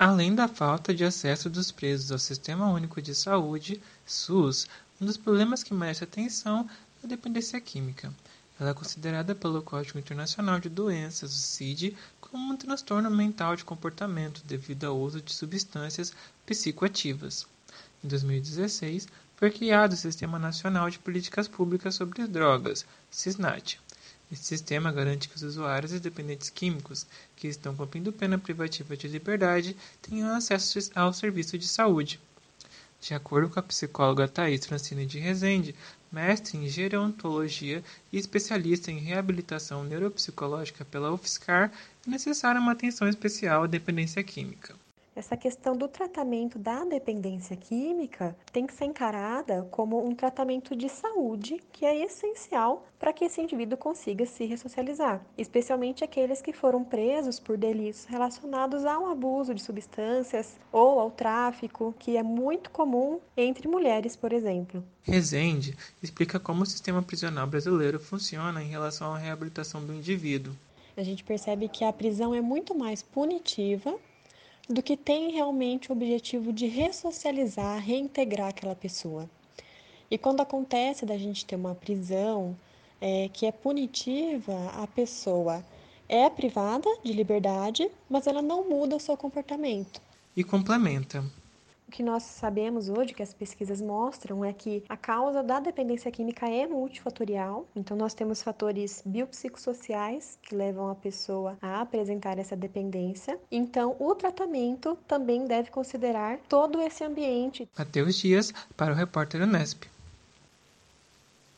[0.00, 4.68] Além da falta de acesso dos presos ao Sistema Único de Saúde, SUS,
[5.00, 6.70] um dos problemas que merece atenção
[7.02, 8.14] é a dependência química.
[8.60, 13.64] Ela é considerada pelo Código Internacional de Doenças, o CID, como um transtorno mental de
[13.64, 16.12] comportamento devido ao uso de substâncias
[16.46, 17.44] psicoativas.
[18.04, 23.80] Em 2016, foi criado o Sistema Nacional de Políticas Públicas sobre Drogas, SISNAT.
[24.30, 29.08] Esse sistema garante que os usuários e dependentes químicos que estão cumprindo pena privativa de
[29.08, 32.20] liberdade tenham acesso ao serviço de saúde.
[33.00, 35.74] De acordo com a psicóloga Thais Francine de Rezende,
[36.12, 41.72] mestre em gerontologia e especialista em reabilitação neuropsicológica pela UFSCar,
[42.06, 44.74] é necessária uma atenção especial à dependência química
[45.18, 50.88] essa questão do tratamento da dependência química tem que ser encarada como um tratamento de
[50.88, 56.84] saúde que é essencial para que esse indivíduo consiga se ressocializar, especialmente aqueles que foram
[56.84, 63.18] presos por delitos relacionados ao abuso de substâncias ou ao tráfico, que é muito comum
[63.36, 64.84] entre mulheres, por exemplo.
[65.02, 70.54] Rezende explica como o sistema prisional brasileiro funciona em relação à reabilitação do indivíduo.
[70.96, 73.98] A gente percebe que a prisão é muito mais punitiva
[74.68, 79.28] do que tem realmente o objetivo de ressocializar, reintegrar aquela pessoa.
[80.10, 82.56] E quando acontece da gente ter uma prisão
[83.00, 85.64] é, que é punitiva, a pessoa
[86.08, 90.00] é privada de liberdade, mas ela não muda o seu comportamento.
[90.36, 91.24] E complementa.
[91.98, 96.48] Que nós sabemos hoje, que as pesquisas mostram, é que a causa da dependência química
[96.48, 97.66] é multifatorial.
[97.74, 103.36] Então, nós temos fatores biopsicossociais que levam a pessoa a apresentar essa dependência.
[103.50, 107.68] Então, o tratamento também deve considerar todo esse ambiente.
[107.76, 109.97] Mateus Dias, para o repórter Unesp.